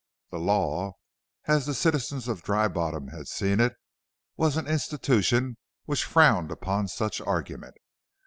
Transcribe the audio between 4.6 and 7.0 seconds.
institution which frowned upon